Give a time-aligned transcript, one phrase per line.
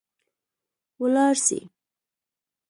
[1.01, 1.61] ولاړ سئ